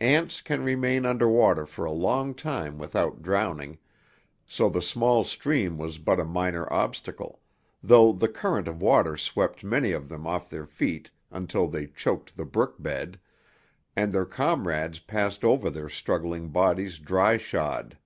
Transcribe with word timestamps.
Ants 0.00 0.40
can 0.40 0.64
remain 0.64 1.04
under 1.04 1.28
water 1.28 1.66
for 1.66 1.84
a 1.84 1.92
long 1.92 2.32
time 2.34 2.78
without 2.78 3.20
drowning, 3.20 3.76
so 4.46 4.70
the 4.70 4.80
small 4.80 5.22
stream 5.22 5.76
was 5.76 5.98
but 5.98 6.18
a 6.18 6.24
minor 6.24 6.66
obstacle, 6.72 7.42
though 7.82 8.10
the 8.10 8.26
current 8.26 8.68
of 8.68 8.80
water 8.80 9.18
swept 9.18 9.62
many 9.62 9.92
of 9.92 10.08
them 10.08 10.26
off 10.26 10.48
their 10.48 10.64
feet 10.64 11.10
until 11.30 11.68
they 11.68 11.88
choked 11.88 12.38
the 12.38 12.46
brook 12.46 12.80
bed, 12.82 13.20
and 13.94 14.14
their 14.14 14.24
comrades 14.24 14.98
passed 14.98 15.44
over 15.44 15.68
their 15.68 15.90
struggling 15.90 16.48
bodies 16.48 16.98
dry 16.98 17.36
shod. 17.36 17.98